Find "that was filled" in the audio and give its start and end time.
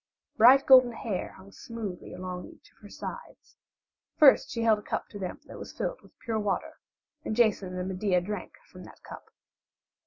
5.45-6.01